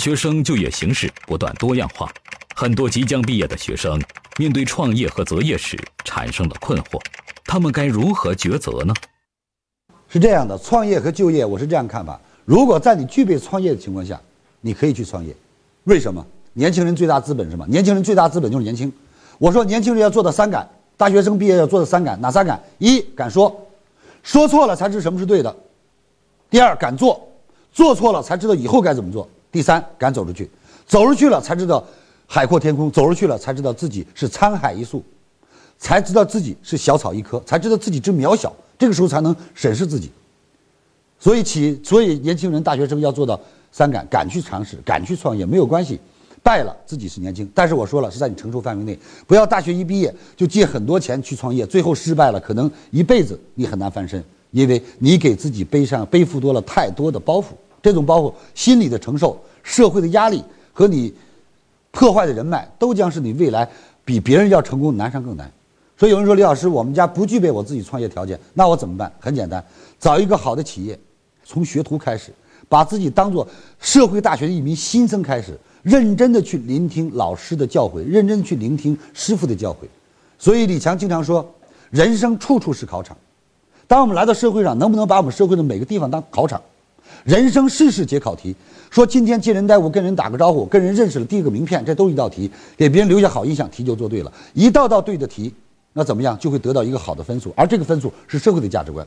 [0.00, 2.10] 学生就业形势不断多样化，
[2.54, 4.00] 很多即将毕业的学生
[4.38, 6.98] 面对创业和择业时产生了困惑，
[7.44, 8.94] 他们该如何抉择呢？
[10.08, 14.18] 是这样的，创业和就业，我是这样看法：如果在你具备创业的情况下，
[14.62, 15.36] 你可以去创业。
[15.84, 16.24] 为什么？
[16.54, 17.66] 年轻人最大资本是什么？
[17.68, 18.90] 年轻人最大资本就是年轻。
[19.36, 22.58] 我说，年轻人要做到三敢，大学生毕业要做到三敢，哪三敢？
[22.78, 23.54] 一敢说，
[24.22, 25.54] 说错了才知什么是对的；
[26.48, 27.28] 第二敢做，
[27.70, 29.28] 做错了才知道以后该怎么做。
[29.52, 30.48] 第三，敢走出去，
[30.86, 31.84] 走出去了才知道
[32.26, 35.02] 海阔天空，走出去了才知道自己是沧海一粟，
[35.78, 38.52] 才知道自己是小草一棵，才知道自己之渺小。
[38.78, 40.10] 这个时候才能审视自己。
[41.18, 43.38] 所以，企，所以年轻人、大学生要做到
[43.70, 46.00] 三敢：敢去尝试，敢去创业，没有关系，
[46.42, 47.46] 败了自己是年轻。
[47.54, 57.46] 但是我说了，是在你承受范围内，不要大学一毕业就借很多钱去创业，最后失败了，可能一辈子你很难翻身，因为你给自己背上背负多了太多的包袱。
[57.82, 61.14] 这种包袱，心理的承受、社会的压力和你
[61.90, 63.68] 破坏的人脉，都将是你未来
[64.04, 65.50] 比别人要成功难上更难。
[65.96, 69.12] 所以有人说李老师，我们家不具备我自己创业条件，那我怎么办？
[69.20, 69.62] 很简单，
[69.98, 70.98] 找一个好的企业，
[71.44, 72.32] 从学徒开始，
[72.68, 73.46] 把自己当做
[73.78, 79.86] 社会大学的一名新生开始，认真的去聆听老师的教诲，认真的去聆听师傅的教诲。
[80.38, 81.46] 所以李强经常说，
[81.90, 83.14] 人生处处是考场。
[83.86, 86.62] 当我们来到社会上，能不能把我们社会的每个地方当考场？
[87.24, 88.54] 人生事事皆考题，
[88.88, 94.32] 说今天接人待物，跟人打个招呼，跟人认识了，递个名片，这都一道题，给别人留下好印象，题就做对了。
[94.54, 95.52] 一道道对的题，
[95.92, 99.06] 那怎么样就会得到一个好的分数，而这个分数是社会的价值观。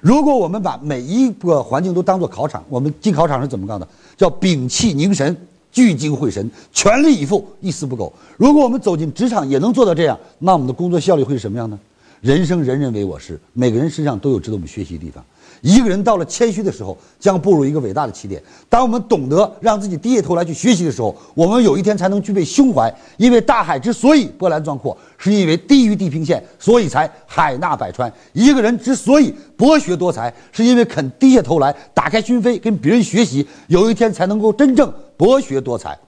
[0.00, 3.88] 如果我们把每一个环境都当做考场，我们进考场是怎么干的？
[4.16, 5.34] 叫屏气凝神，
[5.72, 8.12] 聚精会神，全力以赴，一丝不苟。
[8.36, 11.78] 如果我们走进职场也能做到这样，那我们的工作效率会是什么样呢？
[12.20, 15.24] 人生人人为我师，每个人身上都有值得我们学习的地方。
[15.60, 18.42] 一个人到了谦虚的时候，将步入一个伟大的起点。
[18.68, 22.92] 当我们懂得让自己低下头来去学习的时候，我们有一天才能具备胸怀。
[23.16, 28.12] 因为大海之所以波澜壮阔，是因为低于地平线，所以才海纳百川。
[28.32, 35.98] 一个人之所以博学多才，是因为肯低下头来，打开心扉，跟别人学习，有一天才能够真正博学多才。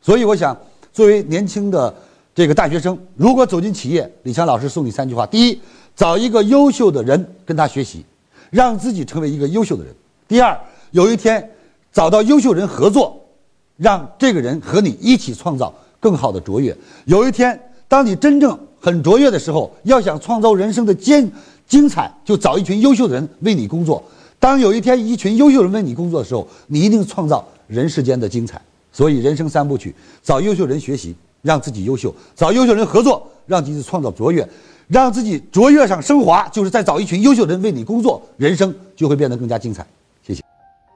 [0.00, 0.56] 所以，我想，
[0.92, 1.92] 作为年轻的
[2.34, 5.60] 这个大学生，如果走进企业，李强老师送你三句话：第一，
[5.94, 8.04] 找一个优秀的人跟他学习。
[8.50, 9.94] 让自己成为一个优秀的人。
[10.26, 10.58] 第二，
[10.90, 11.50] 有一天
[11.92, 13.20] 找到优秀人合作，
[13.76, 16.76] 让这个人和你一起创造更好的卓越。
[17.04, 21.30] 有一天，当你真正很卓越的时候，要想创造人生的精
[21.66, 24.02] 精彩，就找一群优秀的人为你工作。
[24.38, 28.60] 当有一天一群优秀人为你工作的时候，你一定创造人世间的精彩。
[28.90, 34.48] 所以，人生三部曲：找优秀人学习，让自己优秀；找优秀人合作，让自己创造卓越。
[34.88, 39.86] 让自己卓越上升华，就是在找一群优秀人为你工作，人生就会变得更加精彩。
[40.22, 40.42] 谢谢。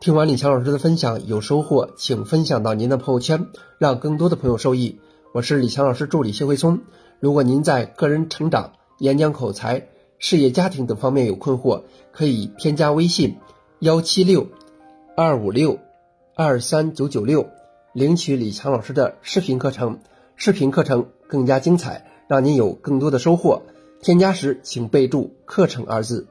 [0.00, 4.98] 听完李强老师的分享，有收获，请分享到您的朋友圈，让更多的朋友受益。
[5.34, 6.80] 我是李强老师助理谢慧聪。
[7.20, 9.88] 如果您在个人成长、演讲口才、
[10.18, 11.82] 事业家庭等方面有困惑，
[12.12, 13.36] 可以添加微信
[13.78, 14.48] 幺七六
[15.14, 15.78] 二五六
[16.34, 17.46] 二三九九六，
[17.92, 19.98] 领取李强老师的视频课程。
[20.34, 23.62] 视频课程更加精彩，让您有更多的收获。
[24.02, 26.26] 添加时请备注“课程”二字。